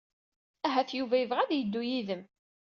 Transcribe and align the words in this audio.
Ahat 0.65 0.89
Yuba 0.97 1.15
yebɣa 1.17 1.39
ad 1.43 1.51
yeddu 1.53 1.81
yid-m. 1.89 2.23